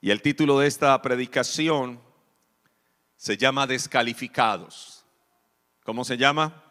[0.00, 2.00] Y el título de esta predicación
[3.16, 5.04] se llama Descalificados.
[5.84, 6.62] ¿Cómo se llama?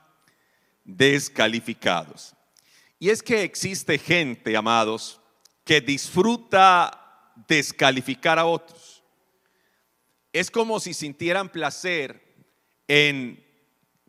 [0.84, 2.36] Descalificados.
[3.00, 5.20] Y es que existe gente, amados,
[5.64, 9.04] que disfruta descalificar a otros.
[10.32, 12.24] Es como si sintieran placer
[12.88, 13.44] en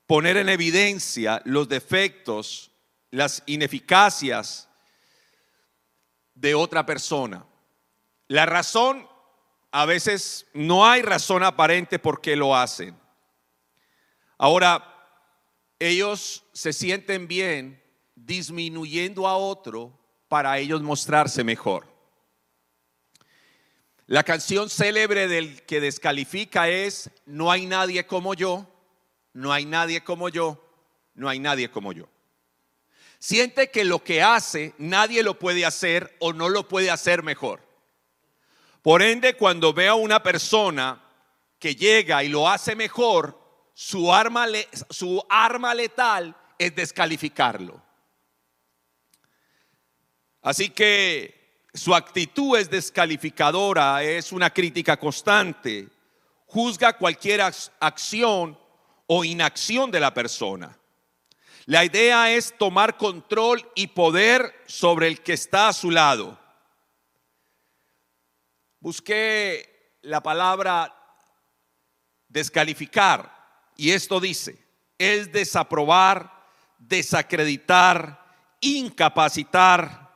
[0.07, 2.71] poner en evidencia los defectos,
[3.11, 4.69] las ineficacias
[6.35, 7.47] de otra persona.
[8.29, 9.09] La razón,
[9.71, 12.97] a veces no hay razón aparente por qué lo hacen.
[14.39, 14.93] Ahora,
[15.79, 17.83] ellos se sienten bien
[18.15, 19.99] disminuyendo a otro
[20.29, 21.87] para ellos mostrarse mejor.
[24.07, 28.67] La canción célebre del que descalifica es, no hay nadie como yo,
[29.33, 30.65] no hay nadie como yo,
[31.15, 32.09] no hay nadie como yo.
[33.19, 37.66] Siente que lo que hace nadie lo puede hacer o no lo puede hacer mejor.
[38.87, 41.03] Por ende, cuando ve a una persona
[41.59, 43.37] que llega y lo hace mejor,
[43.75, 44.47] su arma,
[44.91, 47.83] su arma letal es descalificarlo.
[50.41, 55.89] Así que su actitud es descalificadora, es una crítica constante,
[56.47, 58.57] juzga cualquier acción
[59.09, 60.79] o inacción de la persona.
[61.65, 66.46] La idea es tomar control y poder sobre el que está a su lado.
[68.81, 70.95] Busqué la palabra
[72.29, 73.33] descalificar
[73.77, 74.59] y esto dice,
[74.99, 76.33] es desaprobar,
[76.79, 78.25] desacreditar,
[78.61, 80.11] incapacitar,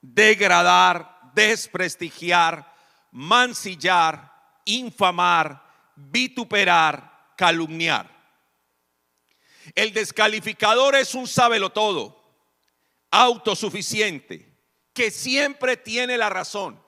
[0.00, 2.72] degradar, desprestigiar,
[3.10, 4.32] mancillar,
[4.64, 5.62] infamar,
[5.96, 8.08] vituperar, calumniar.
[9.74, 11.26] El descalificador es un
[11.70, 12.20] todo,
[13.10, 14.46] autosuficiente,
[14.92, 16.80] que siempre tiene la razón.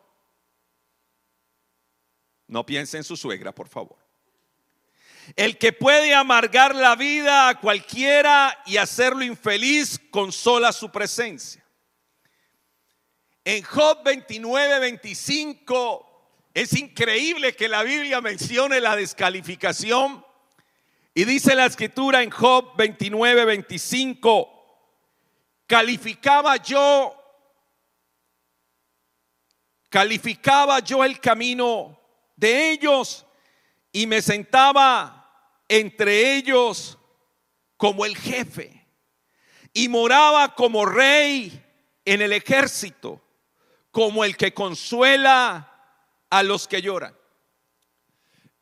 [2.46, 3.96] No piense en su suegra, por favor.
[5.36, 11.64] El que puede amargar la vida a cualquiera y hacerlo infeliz con sola su presencia.
[13.44, 16.12] En Job 29, 25
[16.54, 20.24] es increíble que la Biblia mencione la descalificación
[21.14, 24.88] y dice la escritura en Job 29, 25,
[25.66, 27.16] calificaba yo,
[29.88, 31.98] calificaba yo el camino
[32.42, 33.26] ellos
[33.92, 35.22] y me sentaba
[35.68, 36.98] entre ellos
[37.76, 38.86] como el jefe
[39.72, 41.64] y moraba como rey
[42.04, 43.22] en el ejército,
[43.90, 45.68] como el que consuela
[46.30, 47.16] a los que lloran.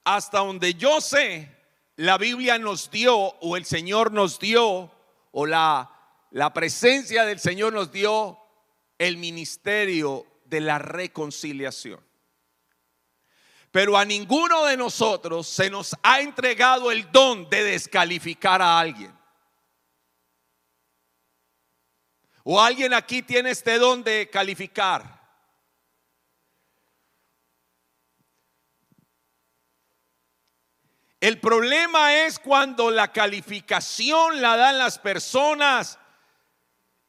[0.05, 1.55] Hasta donde yo sé,
[1.97, 4.91] la Biblia nos dio o el Señor nos dio
[5.33, 5.91] o la,
[6.31, 8.39] la presencia del Señor nos dio
[8.99, 12.09] el ministerio de la reconciliación.
[13.70, 19.16] Pero a ninguno de nosotros se nos ha entregado el don de descalificar a alguien.
[22.42, 25.20] ¿O alguien aquí tiene este don de calificar?
[31.20, 35.98] El problema es cuando la calificación la dan las personas.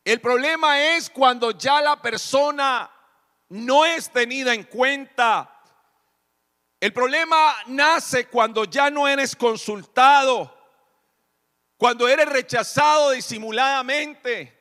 [0.03, 2.91] El problema es cuando ya la persona
[3.47, 5.50] no es tenida en cuenta.
[6.81, 10.51] El problema nace cuando ya no eres consultado,
[11.77, 14.59] cuando eres rechazado disimuladamente,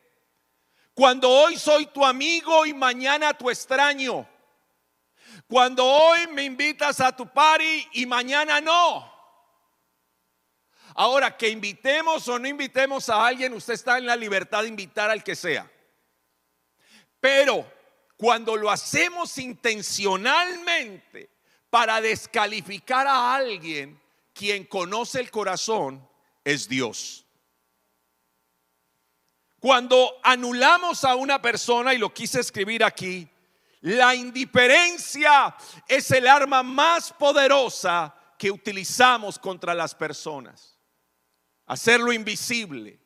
[0.92, 4.28] cuando hoy soy tu amigo y mañana tu extraño,
[5.48, 9.10] cuando hoy me invitas a tu party y mañana no.
[10.96, 15.10] Ahora, que invitemos o no invitemos a alguien, usted está en la libertad de invitar
[15.10, 15.70] al que sea.
[17.18, 17.66] Pero
[18.18, 21.39] cuando lo hacemos intencionalmente
[21.70, 24.00] para descalificar a alguien,
[24.34, 26.06] quien conoce el corazón
[26.44, 27.24] es Dios.
[29.58, 33.28] Cuando anulamos a una persona, y lo quise escribir aquí,
[33.82, 35.54] la indiferencia
[35.86, 40.80] es el arma más poderosa que utilizamos contra las personas
[41.70, 42.98] hacerlo invisible,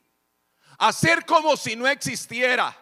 [0.79, 2.75] hacer como si no existiera,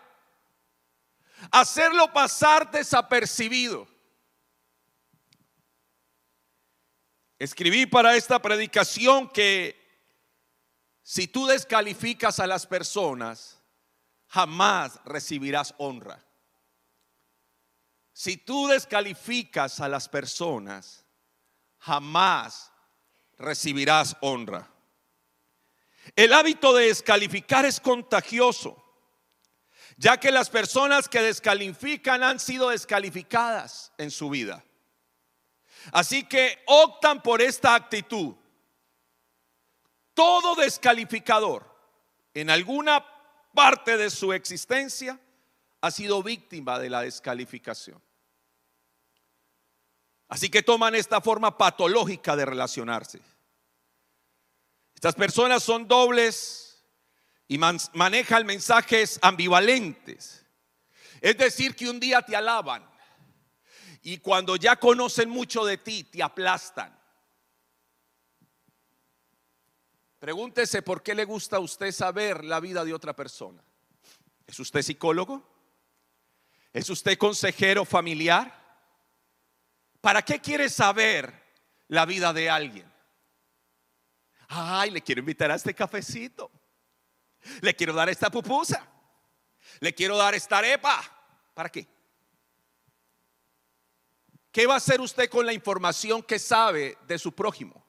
[1.50, 3.88] hacerlo pasar desapercibido.
[7.42, 9.76] Escribí para esta predicación que
[11.02, 13.60] si tú descalificas a las personas,
[14.28, 16.24] jamás recibirás honra.
[18.12, 21.04] Si tú descalificas a las personas,
[21.80, 22.70] jamás
[23.38, 24.70] recibirás honra.
[26.14, 28.80] El hábito de descalificar es contagioso,
[29.96, 34.64] ya que las personas que descalifican han sido descalificadas en su vida.
[35.90, 38.34] Así que optan por esta actitud.
[40.14, 41.66] Todo descalificador
[42.34, 43.04] en alguna
[43.54, 45.18] parte de su existencia
[45.80, 48.00] ha sido víctima de la descalificación.
[50.28, 53.20] Así que toman esta forma patológica de relacionarse.
[54.94, 56.84] Estas personas son dobles
[57.48, 60.46] y manejan mensajes ambivalentes.
[61.20, 62.88] Es decir, que un día te alaban
[64.02, 66.98] y cuando ya conocen mucho de ti, te aplastan.
[70.18, 73.62] Pregúntese por qué le gusta a usted saber la vida de otra persona.
[74.46, 75.48] ¿Es usted psicólogo?
[76.72, 78.60] ¿Es usted consejero familiar?
[80.00, 81.32] ¿Para qué quiere saber
[81.88, 82.92] la vida de alguien?
[84.48, 86.50] Ay, le quiero invitar a este cafecito.
[87.60, 88.86] Le quiero dar esta pupusa.
[89.80, 91.02] Le quiero dar esta arepa.
[91.54, 91.86] ¿Para qué?
[94.52, 97.84] ¿Qué va a hacer usted con la información que sabe de su prójimo?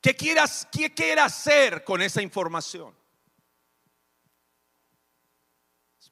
[0.00, 2.94] ¿Qué quiere, hacer con esa información?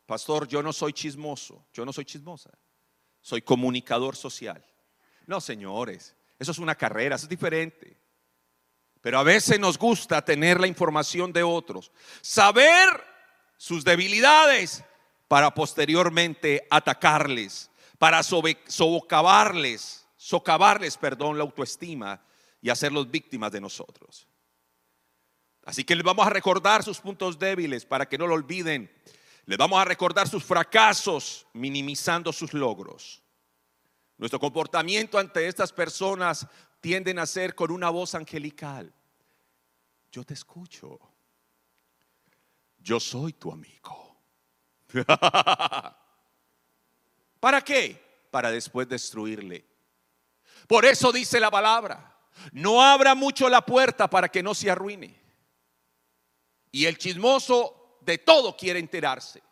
[0.06, 2.50] Pastor, yo no soy chismoso, yo no soy chismosa
[3.26, 4.64] soy comunicador social.
[5.26, 7.98] No, señores, eso es una carrera, eso es diferente.
[9.00, 11.90] Pero a veces nos gusta tener la información de otros,
[12.20, 12.88] saber
[13.56, 14.84] sus debilidades
[15.26, 22.22] para posteriormente atacarles, para socavarles, socavarles, perdón, la autoestima
[22.60, 24.26] y hacerlos víctimas de nosotros.
[25.64, 28.90] Así que les vamos a recordar sus puntos débiles para que no lo olviden
[29.46, 33.22] les vamos a recordar sus fracasos, minimizando sus logros.
[34.18, 36.48] Nuestro comportamiento ante estas personas
[36.80, 38.92] tienden a ser con una voz angelical.
[40.10, 40.98] Yo te escucho.
[42.78, 44.16] Yo soy tu amigo.
[47.40, 48.02] ¿Para qué?
[48.30, 49.64] Para después destruirle.
[50.66, 52.18] Por eso dice la palabra,
[52.52, 55.18] no abra mucho la puerta para que no se arruine.
[56.72, 59.42] Y el chismoso de todo quiere enterarse.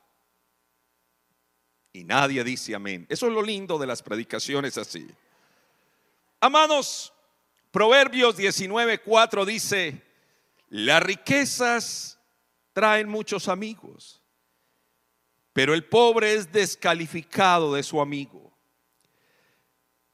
[1.92, 3.06] Y nadie dice amén.
[3.08, 5.08] Eso es lo lindo de las predicaciones así.
[6.40, 7.12] Amados,
[7.70, 10.02] Proverbios 19:4 dice,
[10.68, 12.18] las riquezas
[12.72, 14.20] traen muchos amigos,
[15.54, 18.52] pero el pobre es descalificado de su amigo.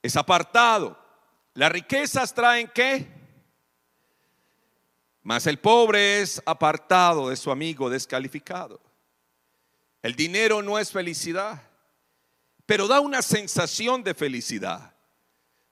[0.03, 1.03] Es apartado.
[1.55, 3.09] Las riquezas traen qué?
[5.23, 8.81] Mas el pobre es apartado de su amigo descalificado.
[10.03, 11.63] El dinero no es felicidad,
[12.67, 14.95] pero da una sensación de felicidad.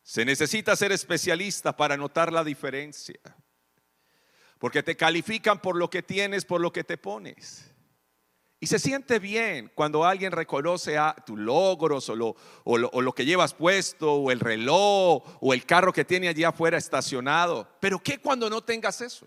[0.03, 3.21] Se necesita ser especialista para notar la diferencia.
[4.59, 7.71] Porque te califican por lo que tienes, por lo que te pones.
[8.61, 13.25] Y se siente bien cuando alguien reconoce a tus logros o lo, o, lo, que
[13.25, 17.69] llevas puesto, o el reloj, o el carro que tiene allí afuera estacionado.
[17.79, 19.27] Pero ¿qué cuando no tengas eso?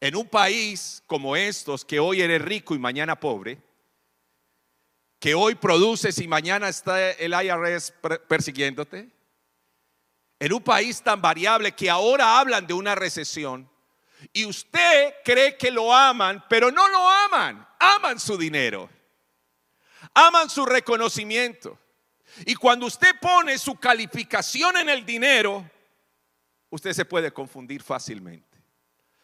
[0.00, 3.58] En un país como estos, que hoy eres rico y mañana pobre,
[5.18, 7.94] que hoy produces y mañana está el IRS
[8.28, 9.08] persiguiéndote,
[10.38, 13.68] en un país tan variable que ahora hablan de una recesión,
[14.32, 18.88] y usted cree que lo aman, pero no lo aman, aman su dinero,
[20.14, 21.78] aman su reconocimiento.
[22.44, 25.68] Y cuando usted pone su calificación en el dinero,
[26.70, 28.58] usted se puede confundir fácilmente.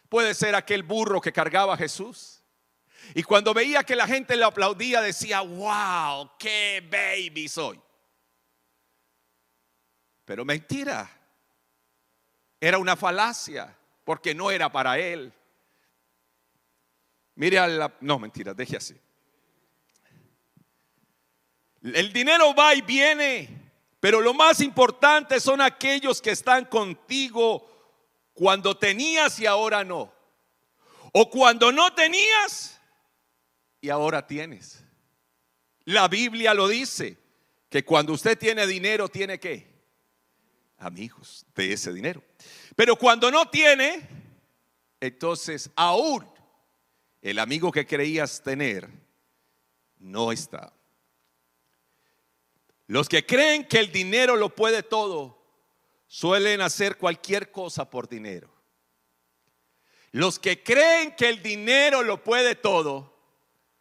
[0.09, 2.43] Puede ser aquel burro que cargaba a Jesús.
[3.13, 7.81] Y cuando veía que la gente le aplaudía, decía, wow, qué baby soy.
[10.25, 11.09] Pero mentira.
[12.59, 15.33] Era una falacia, porque no era para él.
[17.35, 17.95] Mire la...
[18.01, 18.95] No, mentira, deje así.
[21.81, 23.49] El dinero va y viene,
[23.99, 27.69] pero lo más importante son aquellos que están contigo
[28.33, 30.13] cuando tenías y ahora no.
[31.11, 32.79] O cuando no tenías
[33.81, 34.83] y ahora tienes.
[35.85, 37.17] La Biblia lo dice,
[37.73, 39.67] que cuando usted tiene dinero, tiene que
[40.77, 42.23] amigos de ese dinero.
[42.75, 44.07] Pero cuando no tiene,
[44.99, 46.27] entonces aún
[47.21, 48.89] el amigo que creías tener
[49.97, 50.73] no está.
[52.87, 55.41] Los que creen que el dinero lo puede todo,
[56.07, 58.53] suelen hacer cualquier cosa por dinero.
[60.11, 63.17] Los que creen que el dinero lo puede todo,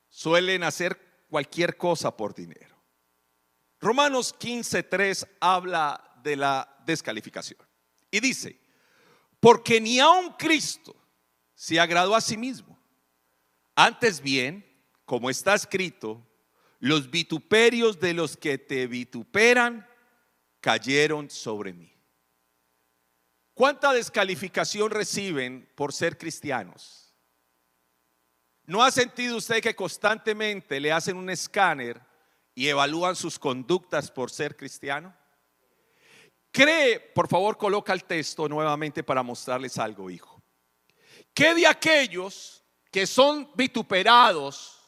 [0.08, 2.76] suelen hacer cualquier cosa por dinero.
[3.80, 7.60] Romanos 15:3 habla de la descalificación
[8.10, 8.61] y dice,
[9.42, 10.94] porque ni aun Cristo
[11.56, 12.78] se agradó a sí mismo.
[13.74, 14.64] Antes bien,
[15.04, 16.24] como está escrito,
[16.78, 19.84] los vituperios de los que te vituperan
[20.60, 21.92] cayeron sobre mí.
[23.52, 27.12] ¿Cuánta descalificación reciben por ser cristianos?
[28.64, 32.00] ¿No ha sentido usted que constantemente le hacen un escáner
[32.54, 35.12] y evalúan sus conductas por ser cristiano?
[36.52, 40.42] Cree, por favor, coloca el texto nuevamente para mostrarles algo, hijo.
[41.32, 44.78] ¿Qué de aquellos que son vituperados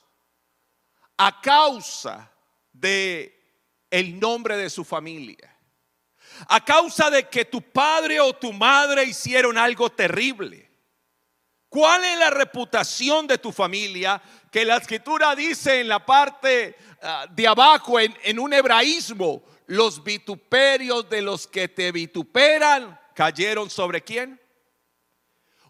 [1.17, 2.31] a causa
[2.71, 3.35] de
[3.91, 5.57] el nombre de su familia?
[6.49, 10.71] A causa de que tu padre o tu madre hicieron algo terrible.
[11.71, 14.21] ¿Cuál es la reputación de tu familia?
[14.51, 20.03] Que la escritura dice en la parte ah, de abajo, en, en un hebraísmo, los
[20.03, 24.41] vituperios de los que te vituperan cayeron sobre quién?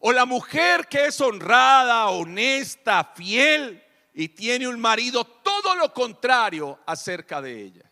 [0.00, 3.82] O la mujer que es honrada, honesta, fiel
[4.12, 7.90] y tiene un marido todo lo contrario acerca de ella.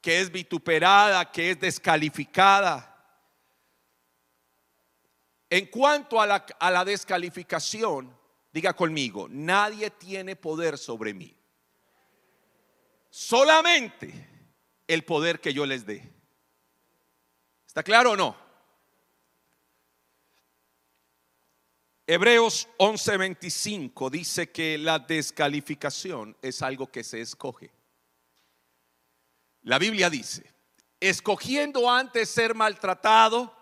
[0.00, 2.88] Que es vituperada, que es descalificada.
[5.48, 8.16] En cuanto a la, descalificación,
[8.52, 11.36] diga conmigo, nadie tiene poder sobre mí.
[13.10, 14.31] Solamente
[14.92, 16.08] el poder que yo les dé.
[17.66, 18.36] ¿Está claro o no?
[22.06, 27.72] Hebreos 11:25 dice que la descalificación es algo que se escoge.
[29.62, 30.52] La Biblia dice,
[31.00, 33.56] escogiendo antes ser maltratado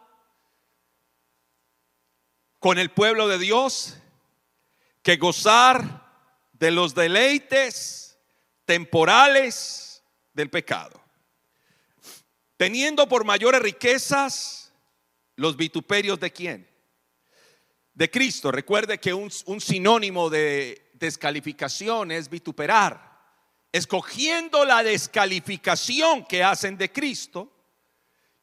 [2.58, 3.96] con el pueblo de Dios
[5.02, 6.08] que gozar
[6.52, 8.18] de los deleites
[8.64, 10.99] temporales del pecado
[12.60, 14.70] teniendo por mayores riquezas
[15.36, 16.70] los vituperios de quién?
[17.94, 18.52] De Cristo.
[18.52, 23.18] Recuerde que un, sinónimo de descalificación es vituperar.
[23.72, 27.50] Escogiendo la descalificación que hacen de Cristo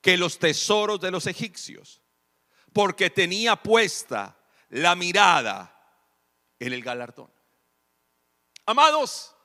[0.02, 2.02] que los tesoros de los egipcios,
[2.74, 4.36] porque tenía puesta
[4.70, 5.80] la mirada
[6.58, 7.32] en el galardón.
[8.66, 9.36] Amados,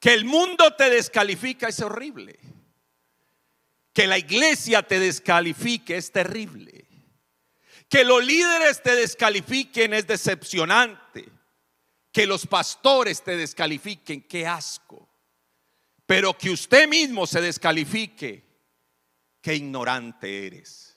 [0.00, 2.40] que el mundo te descalifica es horrible
[3.92, 6.86] que la iglesia te descalifique es terrible.
[7.88, 11.28] Que los líderes te descalifiquen es decepcionante.
[12.12, 15.08] Que los pastores te descalifiquen, qué asco.
[16.06, 18.44] Pero que usted mismo se descalifique,
[19.40, 20.96] qué ignorante eres.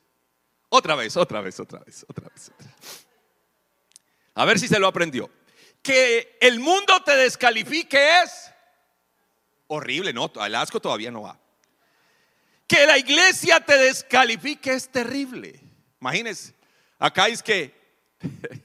[0.70, 2.52] Otra vez, otra vez, otra vez, otra vez.
[4.36, 5.30] A ver si se lo aprendió.
[5.82, 8.52] Que el mundo te descalifique es
[9.68, 11.43] horrible, no, el asco todavía no va.
[12.68, 15.60] Que la iglesia te descalifique es terrible.
[16.00, 16.54] Imagínense,
[16.98, 17.74] acá es que,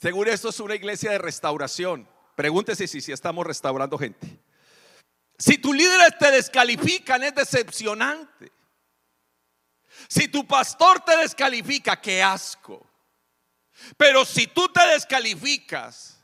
[0.00, 2.08] según esto es una iglesia de restauración.
[2.36, 4.40] Pregúntese si, si estamos restaurando gente.
[5.38, 8.52] Si tus líderes te descalifican es decepcionante.
[10.08, 12.86] Si tu pastor te descalifica, qué asco.
[13.96, 16.20] Pero si tú te descalificas,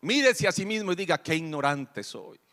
[0.00, 2.43] mírese a sí mismo y diga, qué ignorante soy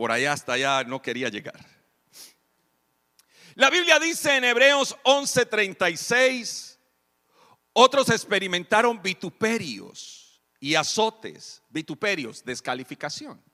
[0.00, 1.62] por allá hasta allá no quería llegar.
[3.54, 6.78] La Biblia dice en Hebreos 11:36,
[7.74, 13.44] otros experimentaron vituperios y azotes, vituperios, descalificación,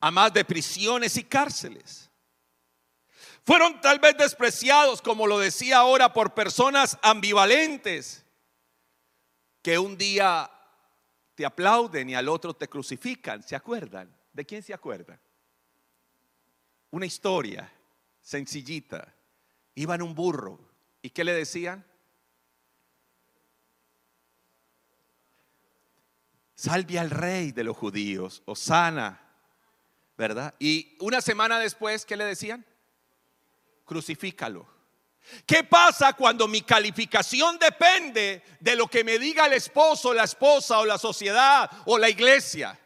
[0.00, 2.10] a más de prisiones y cárceles.
[3.42, 8.22] Fueron tal vez despreciados, como lo decía ahora, por personas ambivalentes
[9.62, 10.50] que un día
[11.34, 14.14] te aplauden y al otro te crucifican, ¿se acuerdan?
[14.36, 15.18] ¿De quién se acuerda?
[16.90, 17.72] Una historia
[18.20, 19.14] sencillita.
[19.74, 20.60] Iban un burro.
[21.00, 21.82] ¿Y qué le decían?
[26.54, 29.22] Salve al rey de los judíos, Osana,
[30.18, 30.54] ¿verdad?
[30.58, 32.62] Y una semana después, ¿qué le decían?
[33.86, 34.68] Crucifícalo.
[35.46, 40.78] ¿Qué pasa cuando mi calificación depende de lo que me diga el esposo, la esposa
[40.80, 42.78] o la sociedad o la iglesia?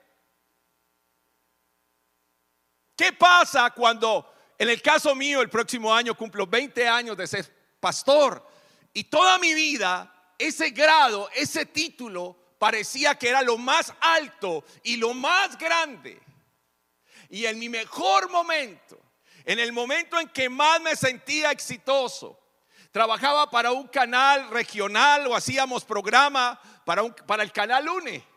[3.01, 7.51] ¿Qué pasa cuando, en el caso mío, el próximo año cumplo 20 años de ser
[7.81, 8.47] pastor
[8.93, 14.99] y toda mi vida ese grado, ese título parecía que era lo más alto y
[14.99, 16.21] lo más grande?
[17.31, 19.01] Y en mi mejor momento,
[19.47, 22.39] en el momento en que más me sentía exitoso,
[22.91, 28.30] trabajaba para un canal regional o hacíamos programa para, para el canal UNE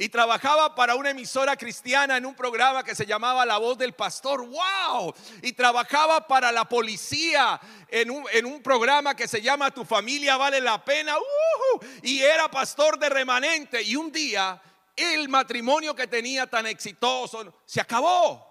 [0.00, 3.92] y trabajaba para una emisora cristiana en un programa que se llamaba La Voz del
[3.92, 4.46] Pastor.
[4.46, 5.14] ¡Wow!
[5.42, 10.38] Y trabajaba para la policía en un, en un programa que se llama Tu familia
[10.38, 11.16] vale la pena.
[12.02, 13.82] Y era pastor de remanente.
[13.82, 14.58] Y un día
[14.96, 18.46] el matrimonio que tenía tan exitoso se acabó.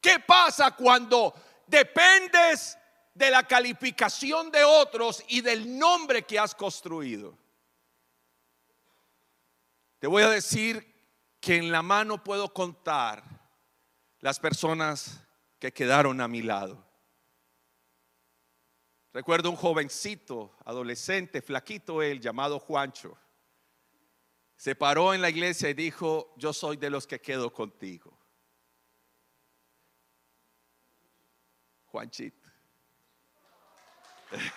[0.00, 1.34] ¿Qué pasa cuando
[1.66, 2.78] dependes
[3.12, 7.42] de la calificación de otros y del nombre que has construido?
[10.04, 10.86] Te voy a decir
[11.40, 13.24] que en la mano puedo contar
[14.20, 15.26] las personas
[15.58, 16.86] que quedaron a mi lado.
[19.14, 23.16] Recuerdo un jovencito, adolescente, flaquito él, llamado Juancho.
[24.56, 28.14] Se paró en la iglesia y dijo, yo soy de los que quedo contigo.
[31.86, 32.50] Juanchito.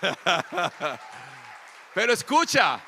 [1.94, 2.84] Pero escucha,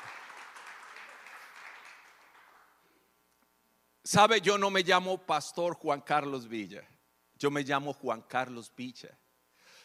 [4.10, 6.82] sabe, yo no me llamo Pastor Juan Carlos Villa,
[7.38, 9.16] yo me llamo Juan Carlos Villa.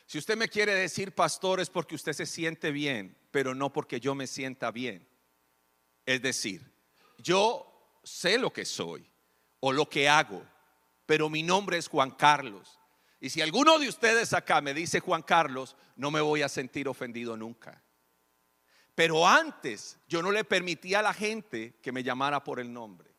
[0.07, 3.99] Si usted me quiere decir pastor es porque usted se siente bien, pero no porque
[3.99, 5.07] yo me sienta bien.
[6.07, 6.73] Es decir,
[7.19, 9.07] yo sé lo que soy
[9.59, 10.43] o lo que hago,
[11.05, 12.79] pero mi nombre es Juan Carlos.
[13.19, 16.87] Y si alguno de ustedes acá me dice Juan Carlos, no me voy a sentir
[16.87, 17.79] ofendido nunca.
[18.95, 23.14] Pero antes yo no le permitía a la gente que me llamara por el nombre.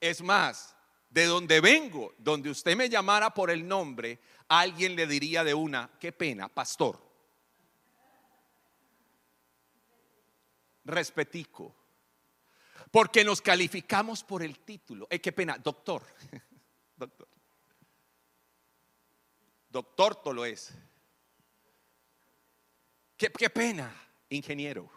[0.00, 0.76] Es más,
[1.10, 5.90] de donde vengo, donde usted me llamara por el nombre, alguien le diría de una,
[5.98, 7.02] qué pena, pastor.
[10.84, 11.74] Respetico.
[12.90, 15.06] Porque nos calificamos por el título.
[15.10, 16.02] Eh, qué pena, doctor.
[16.96, 17.28] doctor.
[19.68, 20.72] Doctor Tolo es.
[23.16, 23.94] Qué, qué pena,
[24.30, 24.90] ingeniero.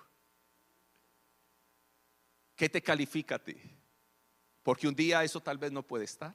[2.55, 3.41] ¿Qué te califica?
[4.63, 6.33] Porque un día eso tal vez no puede estar.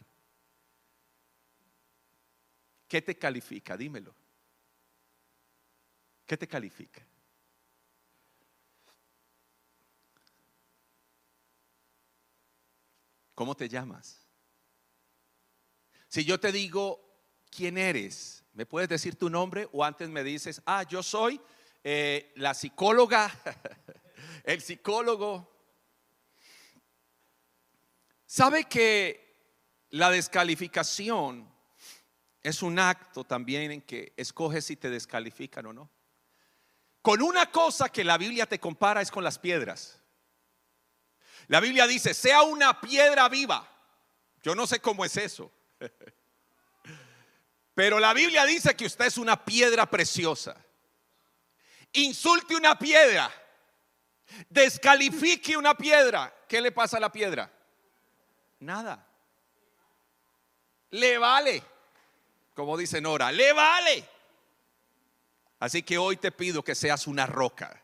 [2.89, 3.77] ¿Qué te califica?
[3.77, 4.15] Dímelo.
[6.25, 7.07] ¿Qué te califica?
[13.35, 14.27] ¿Cómo te llamas?
[16.09, 17.01] Si yo te digo
[17.51, 21.41] quién eres, ¿me puedes decir tu nombre o antes me dices, ah, yo soy
[21.85, 23.31] eh, la psicóloga,
[24.45, 25.56] el psicólogo?
[28.27, 29.27] ¿Sabe que
[29.91, 31.57] la descalificación
[32.47, 35.91] es un acto también en que escoges si te descalifican o no.
[37.03, 40.01] Con una cosa que la Biblia te compara es con las piedras.
[41.49, 43.69] La Biblia dice, sea una piedra viva.
[44.43, 45.51] Yo no sé cómo es eso.
[47.75, 50.57] Pero la Biblia dice que usted es una piedra preciosa.
[51.95, 53.29] Insulte una piedra.
[54.49, 56.33] Descalifique una piedra.
[56.49, 57.53] ¿Qué le pasa a la piedra?
[58.67, 59.07] Nada.
[60.91, 61.63] Le vale
[62.57, 64.09] como dice Nora, le vale.
[65.61, 67.83] Así que hoy te pido que seas una roca,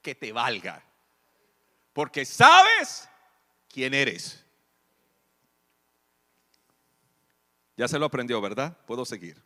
[0.00, 0.82] que te valga,
[1.92, 3.06] porque sabes
[3.68, 4.42] quién eres.
[7.76, 8.74] Ya se lo aprendió, ¿verdad?
[8.86, 9.42] Puedo seguir.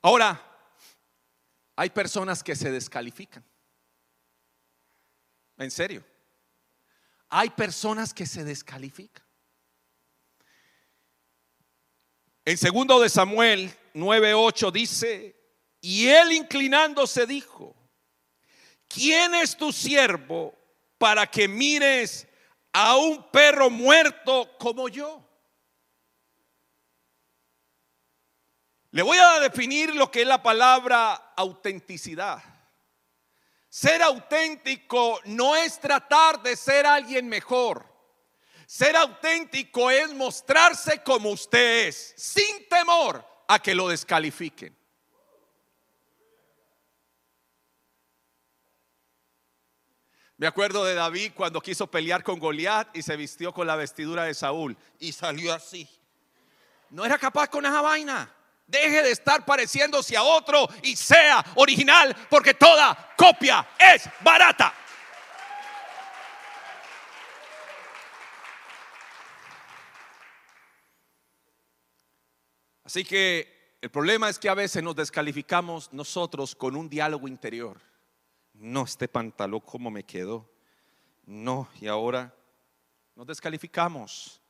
[0.00, 0.40] Ahora,
[1.76, 3.44] hay personas que se descalifican.
[5.58, 6.13] En serio.
[7.36, 9.24] Hay personas que se descalifican.
[12.44, 15.34] En segundo de Samuel 9:8 dice,
[15.80, 17.74] y él inclinándose dijo,
[18.86, 20.54] ¿quién es tu siervo
[20.96, 22.28] para que mires
[22.72, 25.20] a un perro muerto como yo?
[28.92, 32.53] Le voy a definir lo que es la palabra autenticidad.
[33.74, 37.84] Ser auténtico no es tratar de ser alguien mejor.
[38.68, 44.78] Ser auténtico es mostrarse como usted es, sin temor a que lo descalifiquen.
[50.36, 54.22] Me acuerdo de David cuando quiso pelear con Goliat y se vistió con la vestidura
[54.22, 55.90] de Saúl y salió así.
[56.90, 58.32] No era capaz con esa vaina.
[58.66, 64.74] Deje de estar pareciéndose a otro y sea original porque toda copia es barata.
[72.84, 77.80] Así que el problema es que a veces nos descalificamos nosotros con un diálogo interior.
[78.54, 80.48] No, este pantalón, ¿cómo me quedó?
[81.26, 82.34] No, y ahora
[83.16, 84.40] nos descalificamos.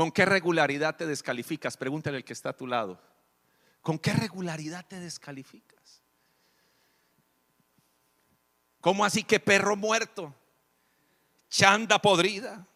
[0.00, 1.76] ¿Con qué regularidad te descalificas?
[1.76, 2.98] Pregúntale al que está a tu lado.
[3.82, 6.02] ¿Con qué regularidad te descalificas?
[8.80, 10.34] ¿Cómo así que perro muerto?
[11.50, 12.66] Chanda podrida.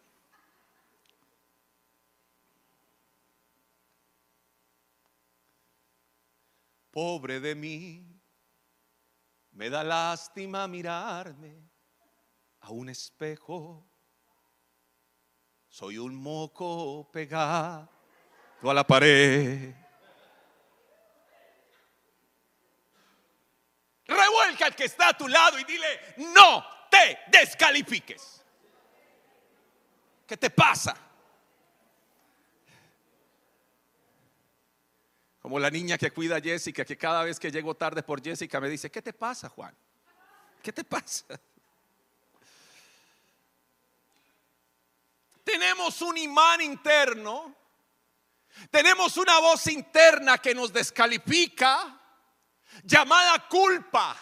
[6.91, 8.21] Pobre de mí,
[9.53, 11.57] Me da lástima mirarme
[12.61, 13.94] a un espejo.
[15.75, 17.89] Soy un moco pegado
[18.63, 19.75] a la pared.
[24.07, 28.41] Revuelca al que está a tu lado y dile, no te descalifiques.
[30.29, 30.97] ¿Qué te pasa?
[35.41, 38.61] Como la niña que cuida a Jessica, que cada vez que llego tarde por Jessica
[38.61, 39.75] me dice, ¿qué te pasa, Juan?
[40.63, 41.25] ¿Qué te pasa?
[45.55, 47.55] Tenemos un imán interno,
[48.73, 51.97] tenemos una voz interna que nos descalifica,
[52.83, 54.17] llamada culpa.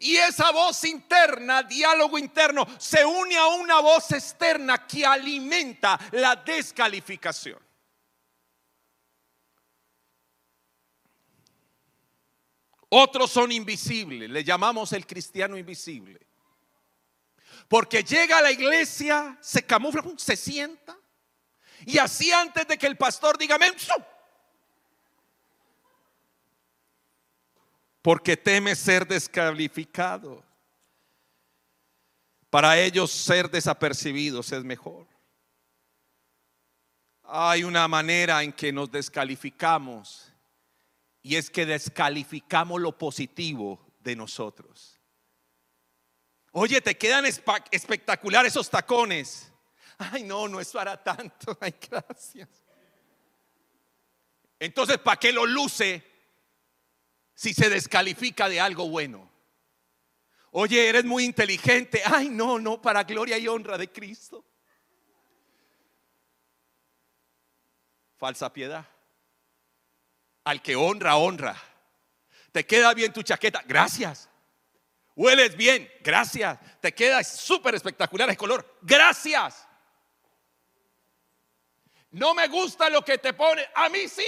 [0.00, 6.34] Y esa voz interna, diálogo interno, se une a una voz externa que alimenta la
[6.34, 7.64] descalificación.
[12.88, 16.33] Otros son invisibles, le llamamos el cristiano invisible.
[17.68, 20.96] Porque llega a la iglesia, se camufla, se sienta.
[21.86, 23.58] Y así antes de que el pastor diga,
[28.04, 30.44] porque teme ser descalificado.
[32.50, 35.06] Para ellos ser desapercibidos es mejor.
[37.22, 40.30] Hay una manera en que nos descalificamos
[41.22, 44.93] y es que descalificamos lo positivo de nosotros.
[46.56, 49.50] Oye, te quedan espectacular esos tacones.
[49.98, 51.58] Ay, no, no es para tanto.
[51.60, 52.48] Ay, gracias.
[54.60, 56.04] Entonces, ¿para qué lo luce
[57.34, 59.28] si se descalifica de algo bueno?
[60.52, 62.00] Oye, eres muy inteligente.
[62.04, 64.44] Ay, no, no, para gloria y honra de Cristo.
[68.16, 68.86] Falsa piedad.
[70.44, 71.60] Al que honra, honra.
[72.52, 74.30] Te queda bien tu chaqueta, gracias.
[75.16, 76.58] Hueles bien, gracias.
[76.80, 79.66] Te queda súper espectacular el color, gracias.
[82.10, 84.24] No me gusta lo que te pone, a mí sí.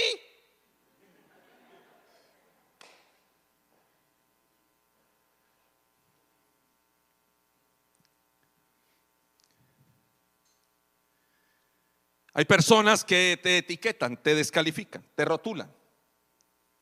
[12.33, 15.76] Hay personas que te etiquetan, te descalifican, te rotulan.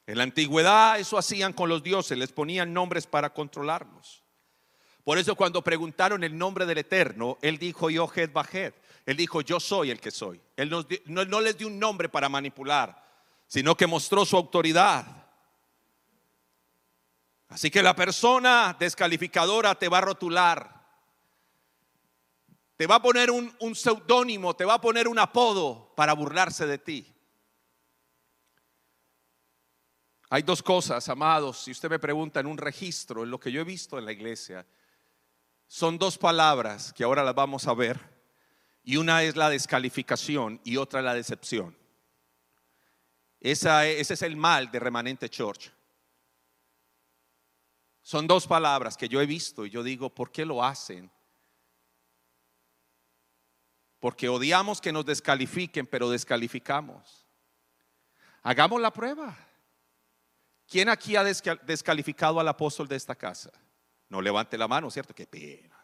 [0.07, 4.23] En la antigüedad eso hacían con los dioses, les ponían nombres para controlarlos.
[5.03, 8.73] Por eso cuando preguntaron el nombre del Eterno, él dijo Yohed Bahed.
[9.05, 10.41] Él dijo yo soy el que soy.
[10.55, 13.03] Él no, no les dio un nombre para manipular,
[13.45, 15.05] sino que mostró su autoridad.
[17.49, 20.75] Así que la persona descalificadora te va a rotular.
[22.75, 26.65] Te va a poner un, un seudónimo, te va a poner un apodo para burlarse
[26.65, 27.14] de ti.
[30.29, 33.61] Hay dos cosas, amados, si usted me pregunta en un registro, en lo que yo
[33.61, 34.65] he visto en la iglesia,
[35.67, 37.99] son dos palabras que ahora las vamos a ver,
[38.83, 41.77] y una es la descalificación y otra la decepción.
[43.39, 45.71] ese es el mal de remanente church.
[48.01, 51.11] Son dos palabras que yo he visto y yo digo, ¿por qué lo hacen?
[53.99, 57.25] Porque odiamos que nos descalifiquen, pero descalificamos.
[58.43, 59.35] Hagamos la prueba.
[60.67, 63.51] ¿Quién aquí ha descalificado al apóstol de esta casa?
[64.09, 65.13] No levante la mano, ¿cierto?
[65.13, 65.75] Qué pena.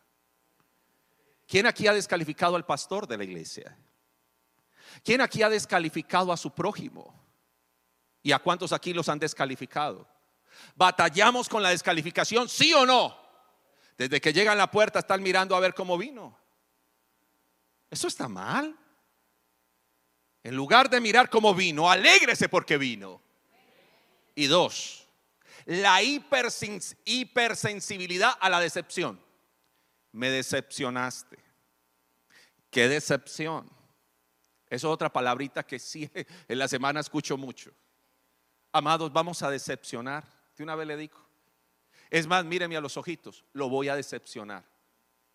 [1.48, 3.78] ¿Quién aquí ha descalificado al pastor de la iglesia?
[5.04, 7.13] ¿Quién aquí ha descalificado a su prójimo?
[8.24, 10.08] ¿Y a cuántos aquí los han descalificado?
[10.76, 12.48] ¿Batallamos con la descalificación?
[12.50, 13.17] ¿Sí o no?
[13.98, 16.38] Desde que llegan a la puerta están mirando a ver cómo vino.
[17.89, 18.76] Eso está mal.
[20.44, 23.22] En lugar de mirar cómo vino, alégrese porque vino.
[24.36, 25.08] Y dos,
[25.65, 29.20] la hipersensibilidad a la decepción.
[30.12, 31.39] Me decepcionaste.
[32.70, 33.67] Qué decepción.
[34.65, 36.10] Esa es otra palabrita que sí
[36.48, 37.72] en la semana escucho mucho.
[38.72, 40.24] Amados, vamos a decepcionar.
[40.56, 41.17] De una vez le digo.
[42.10, 44.63] Es más, míreme a los ojitos, lo voy a decepcionar.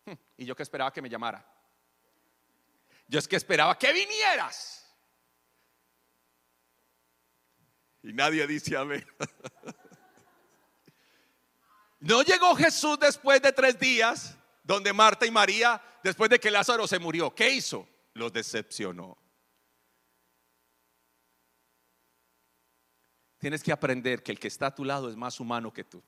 [0.38, 1.44] Y yo que esperaba que me llamara.
[3.08, 4.85] Yo es que esperaba que vinieras.
[8.06, 9.04] Y nadie dice amén.
[11.98, 16.86] No llegó Jesús después de tres días, donde Marta y María, después de que Lázaro
[16.86, 17.88] se murió, ¿qué hizo?
[18.12, 19.16] Los decepcionó.
[23.38, 26.00] Tienes que aprender que el que está a tu lado es más humano que tú.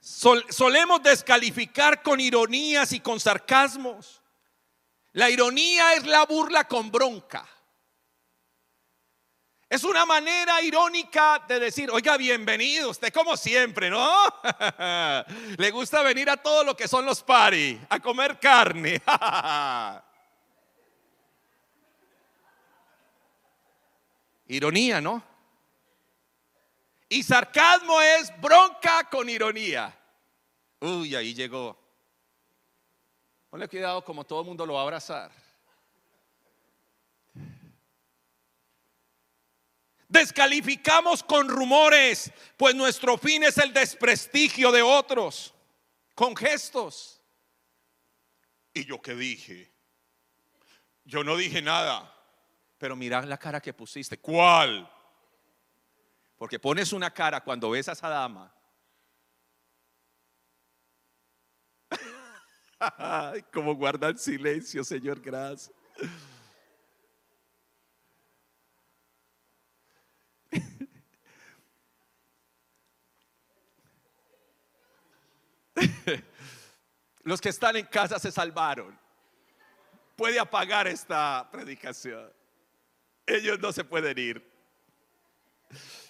[0.00, 4.20] solemos descalificar con ironías y con sarcasmos.
[5.18, 7.44] La ironía es la burla con bronca.
[9.68, 14.08] Es una manera irónica de decir, oiga, bienvenido, usted como siempre, ¿no?
[15.58, 19.02] Le gusta venir a todo lo que son los paris, a comer carne.
[24.46, 25.20] Ironía, ¿no?
[27.08, 29.98] Y sarcasmo es bronca con ironía.
[30.78, 31.76] Uy, ahí llegó.
[33.50, 35.30] Ponle cuidado como todo el mundo lo va a abrazar.
[40.08, 45.54] Descalificamos con rumores, pues nuestro fin es el desprestigio de otros,
[46.14, 47.20] con gestos.
[48.72, 49.70] ¿Y yo qué dije?
[51.04, 52.14] Yo no dije nada,
[52.78, 54.18] pero mira la cara que pusiste.
[54.18, 54.90] ¿Cuál?
[56.38, 58.54] Porque pones una cara cuando ves a esa dama.
[63.52, 65.72] Como guarda el silencio, Señor, gracias.
[77.22, 78.98] Los que están en casa se salvaron.
[80.16, 82.32] Puede apagar esta predicación.
[83.26, 84.50] Ellos no se pueden ir.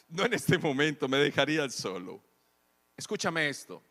[0.09, 2.23] No en este momento, me dejarían solo.
[2.97, 3.83] Escúchame esto.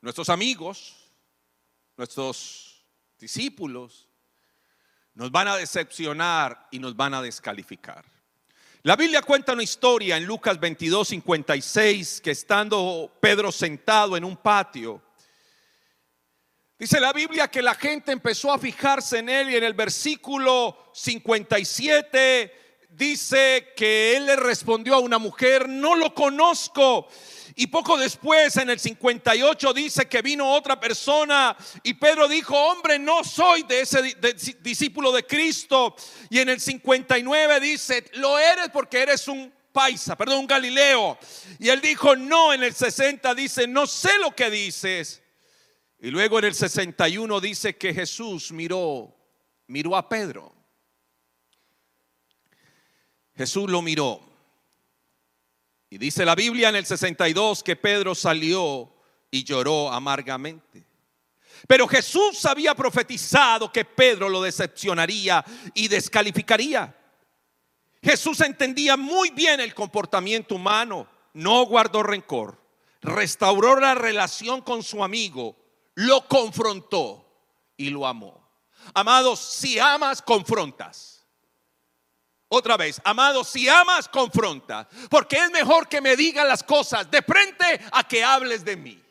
[0.00, 1.03] Nuestros amigos,
[1.96, 2.84] nuestros
[3.18, 4.08] discípulos,
[5.14, 8.04] nos van a decepcionar y nos van a descalificar.
[8.82, 14.36] La Biblia cuenta una historia en Lucas 22, 56, que estando Pedro sentado en un
[14.36, 15.00] patio,
[16.78, 20.90] dice la Biblia que la gente empezó a fijarse en él y en el versículo
[20.92, 27.08] 57 dice que él le respondió a una mujer, no lo conozco.
[27.56, 32.98] Y poco después, en el 58, dice que vino otra persona y Pedro dijo, hombre,
[32.98, 34.16] no soy de ese
[34.60, 35.94] discípulo de Cristo.
[36.30, 41.16] Y en el 59 dice, lo eres porque eres un paisa, perdón, un galileo.
[41.60, 45.22] Y él dijo, no, en el 60 dice, no sé lo que dices.
[46.00, 49.14] Y luego en el 61 dice que Jesús miró,
[49.68, 50.52] miró a Pedro.
[53.36, 54.33] Jesús lo miró
[55.94, 58.92] y dice la Biblia en el 62 que Pedro salió
[59.30, 60.84] y lloró amargamente.
[61.68, 66.92] Pero Jesús había profetizado que Pedro lo decepcionaría y descalificaría.
[68.02, 72.60] Jesús entendía muy bien el comportamiento humano, no guardó rencor,
[73.00, 75.56] restauró la relación con su amigo,
[75.94, 77.24] lo confrontó
[77.76, 78.50] y lo amó.
[78.94, 81.13] Amados, si amas, confrontas.
[82.48, 84.88] Otra vez, amado, si amas, confronta.
[85.10, 89.04] Porque es mejor que me digan las cosas de frente a que hables de mí.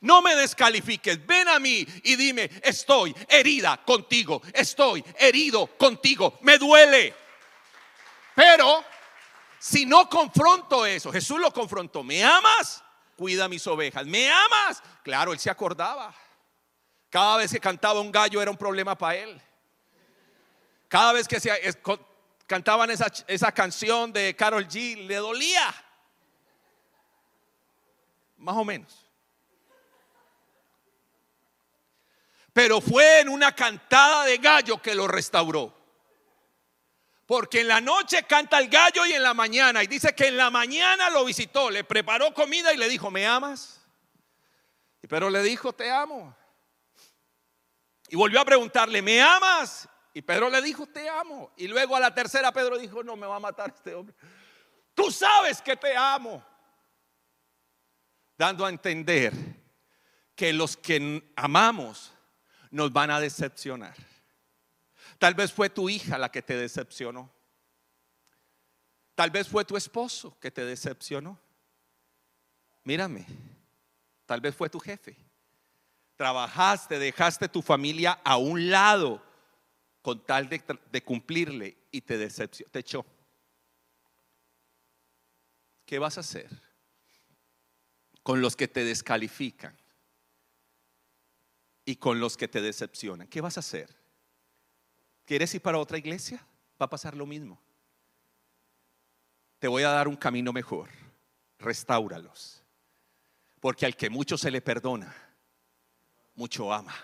[0.00, 6.56] No me descalifiques, ven a mí y dime, estoy herida contigo, estoy herido contigo, me
[6.56, 7.14] duele.
[8.34, 8.84] Pero
[9.58, 12.84] si no confronto eso, Jesús lo confrontó, ¿me amas?
[13.16, 14.80] Cuida mis ovejas, ¿me amas?
[15.02, 16.14] Claro, él se acordaba.
[17.10, 19.42] Cada vez que cantaba un gallo era un problema para él.
[20.86, 21.50] Cada vez que se
[22.48, 25.72] cantaban esa, esa canción de Carol G, le dolía.
[28.38, 29.06] Más o menos.
[32.52, 35.76] Pero fue en una cantada de gallo que lo restauró.
[37.26, 39.84] Porque en la noche canta el gallo y en la mañana.
[39.84, 43.26] Y dice que en la mañana lo visitó, le preparó comida y le dijo, ¿me
[43.26, 43.86] amas?
[45.06, 46.34] Pero le dijo, te amo.
[48.08, 49.86] Y volvió a preguntarle, ¿me amas?
[50.14, 51.52] Y Pedro le dijo, te amo.
[51.56, 54.14] Y luego a la tercera Pedro dijo, no, me va a matar este hombre.
[54.94, 56.44] Tú sabes que te amo.
[58.36, 59.32] Dando a entender
[60.34, 62.12] que los que amamos
[62.70, 63.94] nos van a decepcionar.
[65.18, 67.30] Tal vez fue tu hija la que te decepcionó.
[69.14, 71.40] Tal vez fue tu esposo que te decepcionó.
[72.84, 73.26] Mírame,
[74.26, 75.16] tal vez fue tu jefe.
[76.16, 79.27] Trabajaste, dejaste tu familia a un lado
[80.08, 83.04] con tal de, cumplirle y te decepcionó, echó.
[85.84, 86.48] ¿Qué vas a hacer
[88.22, 89.76] con los que te descalifican
[91.84, 93.28] y con los que te decepcionan?
[93.28, 93.94] ¿Qué vas a hacer?
[95.26, 96.38] ¿Quieres ir para otra iglesia?
[96.80, 97.60] Va a pasar lo mismo.
[99.58, 100.88] Te voy a dar un camino mejor.
[101.58, 102.64] Restáuralos.
[103.60, 105.14] Porque al que mucho se le perdona,
[106.34, 106.94] mucho ama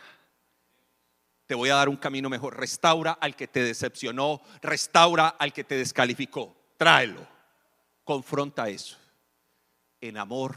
[1.47, 2.59] te voy a dar un camino mejor.
[2.59, 6.57] Restaura al que te decepcionó, restaura al que te descalificó.
[6.77, 7.27] Tráelo,
[8.05, 8.97] confronta eso.
[10.01, 10.57] En amor,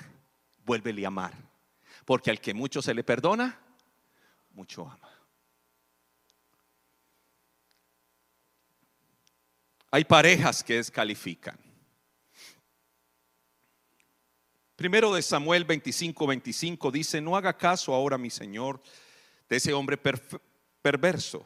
[0.66, 1.34] vuélvele a amar.
[2.06, 3.60] Porque al que mucho se le perdona,
[4.52, 5.10] mucho ama.
[9.92, 11.58] Hay parejas que descalifican.
[14.76, 18.82] Primero de Samuel 25, 25 dice, no haga caso ahora, mi Señor,
[19.50, 19.98] de ese hombre
[20.88, 21.46] perverso.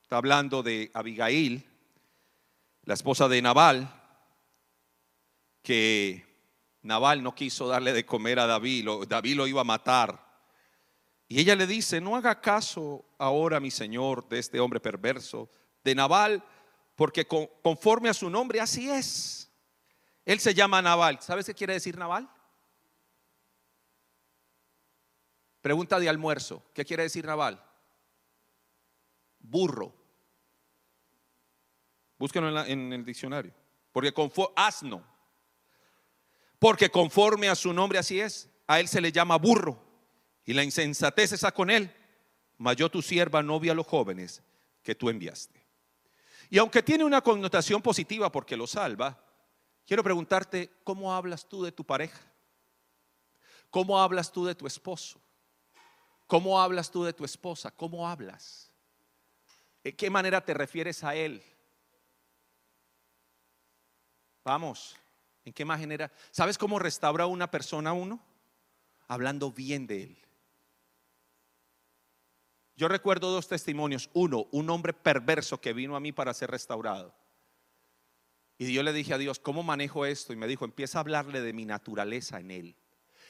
[0.00, 1.68] Está hablando de Abigail,
[2.84, 3.92] la esposa de Nabal,
[5.62, 6.24] que
[6.80, 10.18] Nabal no quiso darle de comer a David, David lo iba a matar.
[11.28, 15.50] Y ella le dice, no haga caso ahora, mi Señor, de este hombre perverso,
[15.84, 16.42] de Nabal,
[16.96, 19.52] porque conforme a su nombre así es.
[20.24, 21.20] Él se llama Nabal.
[21.20, 22.30] ¿Sabes qué quiere decir Nabal?
[25.60, 26.64] Pregunta de almuerzo.
[26.72, 27.62] ¿Qué quiere decir Nabal?
[29.40, 29.94] Burro.
[32.18, 33.52] Búsquenlo en, el diccionario.
[33.92, 35.02] Porque conforme, asno.
[36.58, 38.48] Porque conforme a su nombre así es.
[38.66, 39.82] A él se le llama burro.
[40.44, 41.92] Y la insensatez está con él.
[42.58, 44.42] Mas yo tu sierva no vi a los jóvenes
[44.82, 45.66] que tú enviaste.
[46.50, 49.18] Y aunque tiene una connotación positiva porque lo salva,
[49.86, 52.20] quiero preguntarte, ¿cómo hablas tú de tu pareja?
[53.70, 55.20] ¿Cómo hablas tú de tu esposo?
[56.26, 57.70] ¿Cómo hablas tú de tu esposa?
[57.70, 58.69] ¿Cómo hablas?
[59.82, 61.42] ¿De qué manera te refieres a él?
[64.44, 64.96] Vamos,
[65.44, 66.12] ¿en qué manera?
[66.30, 68.20] ¿Sabes cómo restaura una persona uno?
[69.08, 70.18] Hablando bien de él.
[72.76, 74.08] Yo recuerdo dos testimonios.
[74.14, 77.14] Uno, un hombre perverso que vino a mí para ser restaurado.
[78.56, 80.32] Y yo le dije a Dios, ¿cómo manejo esto?
[80.32, 82.76] Y me dijo, empieza a hablarle de mi naturaleza en él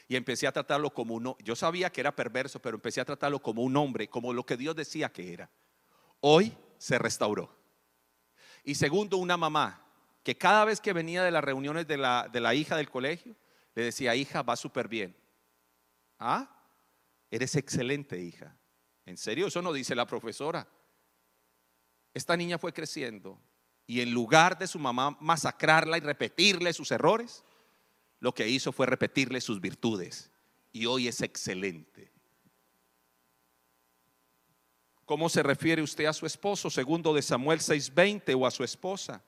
[0.07, 1.37] y empecé a tratarlo como uno.
[1.41, 4.57] Yo sabía que era perverso, pero empecé a tratarlo como un hombre, como lo que
[4.57, 5.49] Dios decía que era.
[6.21, 7.53] Hoy se restauró.
[8.63, 9.85] Y segundo, una mamá
[10.23, 13.35] que cada vez que venía de las reuniones de la, de la hija del colegio,
[13.75, 15.15] le decía, hija, va súper bien.
[16.19, 16.49] ¿Ah?
[17.29, 18.55] Eres excelente, hija.
[19.05, 19.47] ¿En serio?
[19.47, 20.67] Eso no dice la profesora.
[22.13, 23.39] Esta niña fue creciendo
[23.87, 27.43] y en lugar de su mamá masacrarla y repetirle sus errores,
[28.19, 30.29] lo que hizo fue repetirle sus virtudes
[30.71, 32.10] y hoy es excelente.
[35.11, 36.69] ¿Cómo se refiere usted a su esposo?
[36.69, 39.21] Segundo de Samuel 6:20 o a su esposa.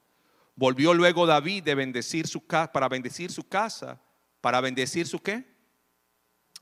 [0.55, 3.99] Volvió luego David de bendecir su casa para bendecir su casa,
[4.39, 5.43] para bendecir su qué?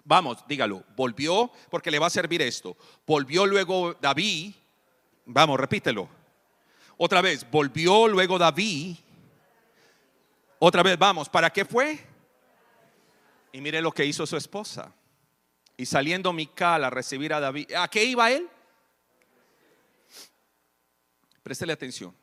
[0.03, 0.84] Vamos, dígalo.
[0.95, 2.75] Volvió porque le va a servir esto.
[3.05, 4.53] Volvió luego David.
[5.27, 6.10] Vamos, repítelo.
[6.97, 8.95] Otra vez, volvió luego David.
[10.57, 12.03] Otra vez, vamos, ¿para qué fue?
[13.51, 14.91] Y mire lo que hizo su esposa.
[15.77, 18.49] Y saliendo Mical a recibir a David, ¿a qué iba él?
[21.43, 22.15] Préstele atención.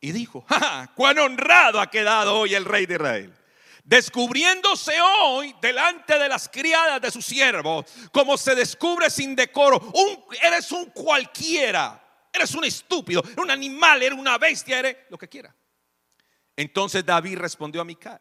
[0.00, 3.34] Y dijo, ¡Ja, cuán honrado ha quedado hoy el rey de Israel!
[3.84, 10.24] Descubriéndose hoy delante de las criadas de su siervo, como se descubre sin decoro, un,
[10.42, 15.54] eres un cualquiera, eres un estúpido, un animal, eres una bestia, eres lo que quiera.
[16.56, 18.20] Entonces David respondió a Mical,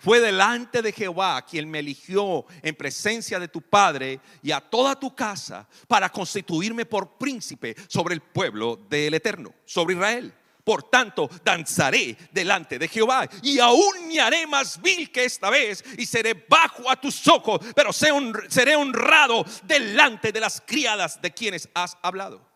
[0.00, 4.98] fue delante de Jehová quien me eligió en presencia de tu padre y a toda
[4.98, 10.34] tu casa para constituirme por príncipe sobre el pueblo del Eterno, sobre Israel.
[10.64, 15.84] Por tanto, danzaré delante de Jehová y aún me haré más vil que esta vez
[15.98, 21.68] y seré bajo a tus ojos, pero seré honrado delante de las criadas de quienes
[21.74, 22.46] has hablado.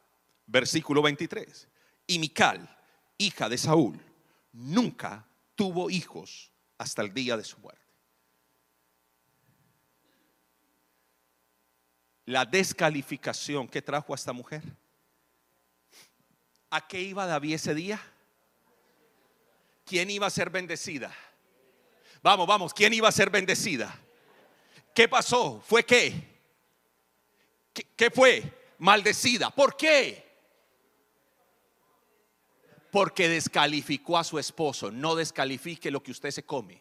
[0.47, 1.69] Versículo 23.
[2.07, 2.79] Y Mical,
[3.19, 4.01] hija de Saúl,
[4.53, 5.27] nunca
[5.57, 7.81] tuvo hijos hasta el día de su muerte.
[12.27, 14.63] La descalificación que trajo a esta mujer.
[16.71, 18.01] ¿A qué iba David ese día?
[19.85, 21.15] ¿Quién iba a ser bendecida?
[22.23, 23.95] Vamos, vamos, ¿quién iba a ser bendecida?
[24.95, 25.61] ¿Qué pasó?
[25.67, 26.35] ¿Fue qué?
[27.75, 28.43] ¿Qué, qué fue?
[28.79, 29.51] Maldecida.
[29.51, 30.25] ¿Por qué?
[32.95, 34.93] Porque descalificó a su esposo.
[34.93, 36.81] No descalifique lo que usted se come.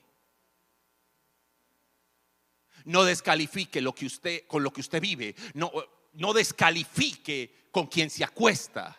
[2.85, 5.33] No descalifique lo que usted con lo que usted vive.
[5.55, 5.71] No,
[6.11, 8.95] no descalifique con quien se acuesta.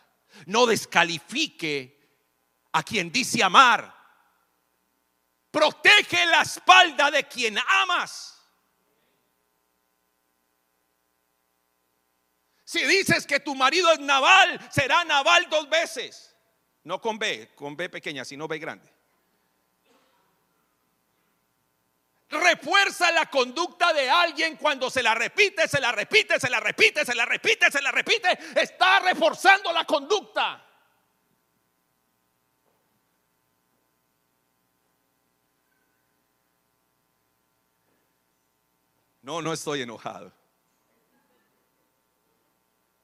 [0.47, 2.05] No descalifique
[2.73, 3.95] a quien dice amar.
[5.51, 8.43] Protege la espalda de quien amas.
[12.65, 16.34] Si dices que tu marido es naval, será naval dos veces.
[16.85, 18.91] No con B, con B pequeña, sino B grande.
[22.29, 27.03] Refuerza la conducta de alguien cuando se la repite, se la repite, se la repite,
[27.03, 28.37] se la repite, se la repite.
[28.55, 30.63] Está reforzando la conducta.
[39.23, 40.31] No, no estoy enojado.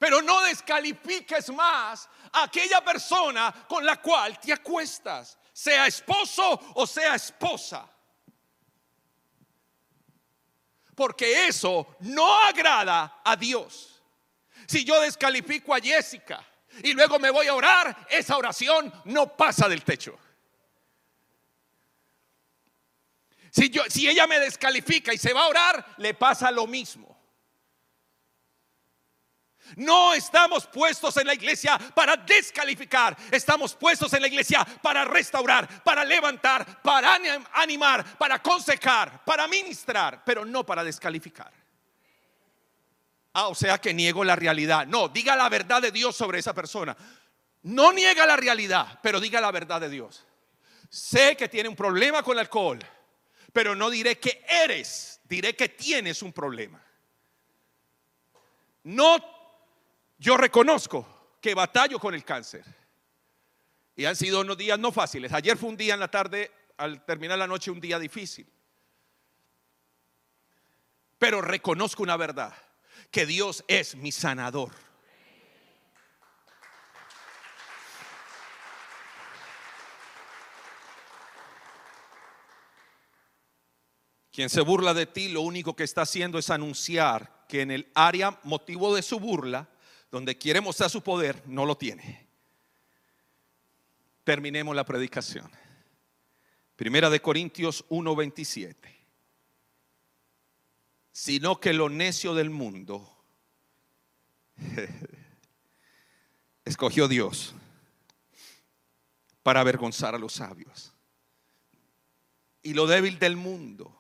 [0.02, 6.88] Pero no descalifiques más a aquella persona con la cual te acuestas, sea esposo o
[6.88, 7.88] sea esposa.
[10.96, 14.02] Porque eso no agrada a Dios.
[14.68, 16.44] Si yo descalifico a Jessica
[16.82, 20.18] y luego me voy a orar, esa oración no pasa del techo.
[23.52, 27.21] Si, yo, si ella me descalifica y se va a orar, le pasa lo mismo.
[29.76, 35.84] No estamos puestos en la iglesia para descalificar, estamos puestos en la iglesia para restaurar,
[35.84, 37.18] para levantar, para
[37.54, 41.52] animar, para aconsejar, para ministrar, pero no para descalificar.
[43.34, 44.86] Ah, o sea que niego la realidad.
[44.88, 46.96] No, diga la verdad de Dios sobre esa persona.
[47.64, 50.26] No niega la realidad, pero diga la verdad de Dios.
[50.90, 52.80] Sé que tiene un problema con el alcohol
[53.54, 56.82] pero no diré que eres, diré que tienes un problema.
[58.84, 59.18] No,
[60.22, 62.64] yo reconozco que batallo con el cáncer.
[63.96, 65.34] Y han sido unos días no fáciles.
[65.34, 68.48] Ayer fue un día en la tarde, al terminar la noche, un día difícil.
[71.18, 72.54] Pero reconozco una verdad,
[73.10, 74.72] que Dios es mi sanador.
[84.32, 87.92] Quien se burla de ti lo único que está haciendo es anunciar que en el
[87.96, 89.68] área motivo de su burla,
[90.12, 92.28] donde quiere mostrar su poder, no lo tiene.
[94.24, 95.50] Terminemos la predicación.
[96.76, 98.76] Primera de Corintios 1:27.
[101.14, 103.10] Sino que lo necio del mundo
[106.66, 107.56] escogió Dios
[109.44, 110.94] para avergonzar a los sabios.
[112.64, 113.98] Y lo débil del mundo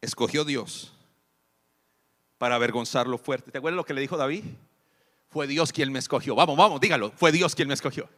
[0.00, 0.92] escogió Dios
[2.38, 3.50] para avergonzar lo fuerte.
[3.50, 4.44] ¿Te acuerdas lo que le dijo David?
[5.32, 6.34] Fue Dios quien me escogió.
[6.34, 7.12] Vamos, vamos, dígalo.
[7.12, 8.08] Fue Dios quien me escogió.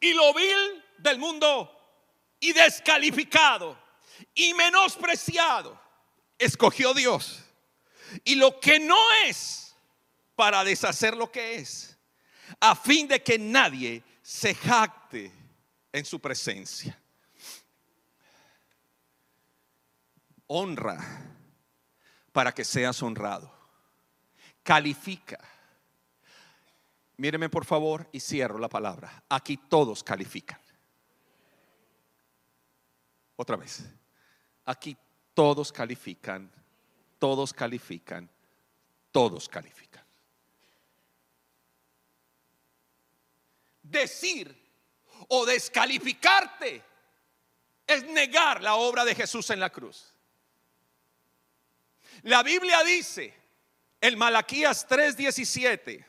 [0.00, 1.74] Y lo vil del mundo
[2.38, 3.76] y descalificado
[4.34, 5.80] y menospreciado,
[6.38, 7.42] escogió Dios.
[8.24, 9.74] Y lo que no es
[10.36, 11.96] para deshacer lo que es,
[12.60, 15.32] a fin de que nadie se jacte
[15.92, 16.98] en su presencia.
[20.48, 20.98] honra
[22.32, 23.57] para que seas honrado.
[24.68, 25.38] Califica.
[27.16, 29.24] Míreme por favor y cierro la palabra.
[29.30, 30.60] Aquí todos califican.
[33.36, 33.84] Otra vez.
[34.66, 34.94] Aquí
[35.32, 36.52] todos califican,
[37.18, 38.28] todos califican,
[39.10, 40.04] todos califican.
[43.82, 44.54] Decir
[45.28, 46.82] o descalificarte
[47.86, 50.12] es negar la obra de Jesús en la cruz.
[52.24, 53.37] La Biblia dice,
[54.00, 56.04] el Malaquías 3:17,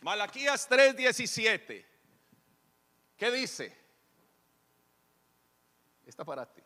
[0.00, 1.86] Malaquías 3:17,
[3.16, 3.76] ¿qué dice?
[6.06, 6.62] Está para ti.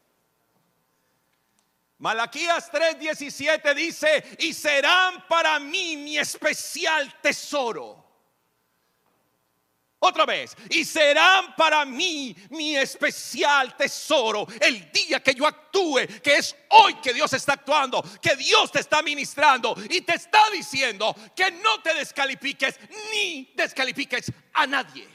[1.99, 8.06] Malaquías 3:17 dice, y serán para mí mi especial tesoro
[9.99, 16.37] otra vez, y serán para mí mi especial tesoro el día que yo actúe, que
[16.37, 21.15] es hoy que Dios está actuando, que Dios te está ministrando y te está diciendo
[21.35, 22.79] que no te descalifiques
[23.11, 25.09] ni descalifiques a nadie.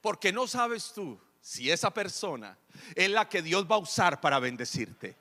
[0.00, 2.56] Porque no sabes tú si esa persona
[2.94, 5.16] es la que Dios va a usar para bendecirte.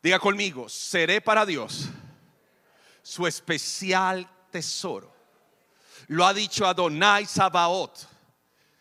[0.00, 1.88] Diga conmigo, seré para Dios
[3.02, 5.14] su especial tesoro.
[6.08, 8.06] Lo ha dicho Adonai Sabaoth,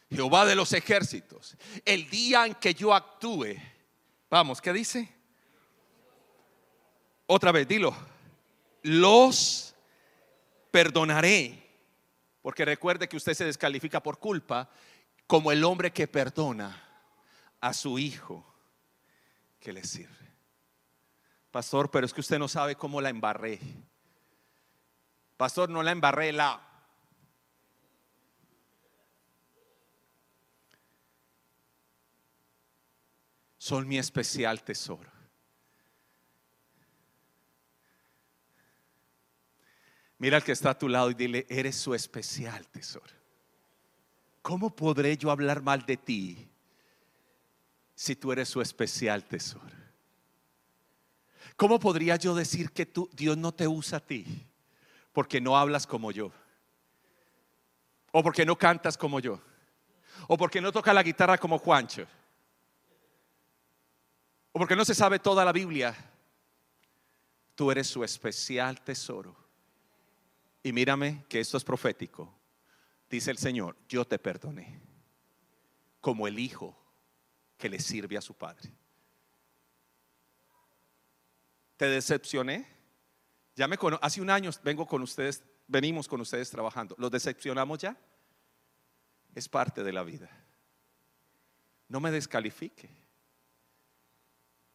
[0.10, 1.56] Jehová de los ejércitos.
[1.84, 3.56] El día en que yo actúe,
[4.30, 5.12] vamos, ¿qué dice?
[7.28, 7.96] Otra vez, dilo.
[8.84, 9.74] Los
[10.72, 11.64] perdonaré.
[12.42, 14.70] Porque recuerde que usted se descalifica por culpa
[15.26, 16.84] como el hombre que perdona
[17.60, 18.46] a su hijo
[19.60, 20.14] que le sirve.
[21.50, 23.60] Pastor, pero es que usted no sabe cómo la embarré.
[25.38, 26.62] Pastor, no la embarré la.
[33.58, 35.12] Son mi especial tesoro.
[40.20, 43.14] Mira al que está a tu lado y dile, eres su especial tesoro.
[44.42, 46.48] ¿Cómo podré yo hablar mal de ti
[47.96, 49.76] si tú eres su especial tesoro?
[51.58, 54.46] ¿Cómo podría yo decir que tú, Dios no te usa a ti?
[55.16, 56.30] Porque no hablas como yo.
[58.12, 59.40] O porque no cantas como yo.
[60.28, 62.06] O porque no tocas la guitarra como Juancho.
[64.52, 65.96] o porque no se sabe toda la Biblia,
[67.56, 69.34] tú eres su especial tesoro.
[70.62, 72.34] Y mírame que esto es profético.
[73.10, 74.82] Dice el Señor, yo te perdoné
[76.02, 76.78] como el hijo
[77.58, 78.70] que le sirve a su padre.
[81.78, 82.75] ¿Te decepcioné?
[83.56, 86.96] Ya me hace un año vengo con ustedes, venimos con ustedes trabajando.
[86.98, 87.98] ¿Los decepcionamos ya?
[89.34, 90.30] Es parte de la vida.
[91.88, 92.90] No me descalifique.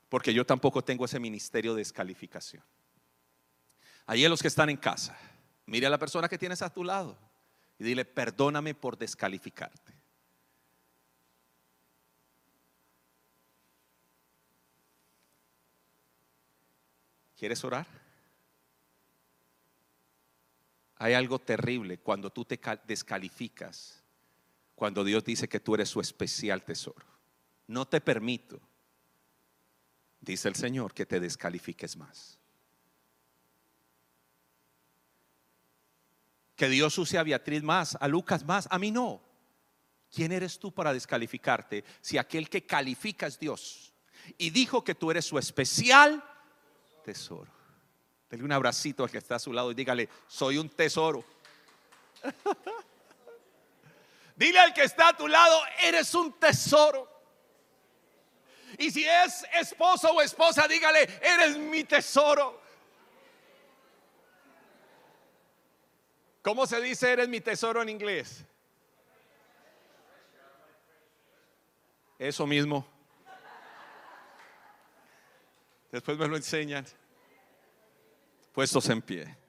[0.09, 2.65] Porque yo tampoco tengo ese ministerio de descalificación.
[4.07, 5.17] Ahí los que están en casa,
[5.67, 7.17] mire a la persona que tienes a tu lado
[7.79, 9.95] y dile, perdóname por descalificarte.
[17.37, 18.00] ¿Quieres orar?
[21.01, 24.05] Hay algo terrible cuando tú te descalificas,
[24.75, 27.07] cuando Dios dice que tú eres su especial tesoro.
[27.69, 28.61] No te permito,
[30.21, 32.39] dice el Señor, que te descalifiques más.
[36.55, 39.23] Que Dios use a Beatriz más, a Lucas más, a mí no.
[40.15, 43.95] ¿Quién eres tú para descalificarte si aquel que califica es Dios?
[44.37, 46.23] Y dijo que tú eres su especial
[47.03, 47.60] tesoro.
[48.31, 51.25] Dele un abracito al que está a su lado y dígale, soy un tesoro.
[54.37, 57.11] Dile al que está a tu lado, eres un tesoro.
[58.79, 62.63] Y si es esposo o esposa, dígale, eres mi tesoro.
[66.41, 68.45] ¿Cómo se dice eres mi tesoro en inglés?
[72.19, 72.87] Eso mismo.
[75.91, 76.87] Después me lo enseñan.
[78.61, 79.40] Puestos en pie.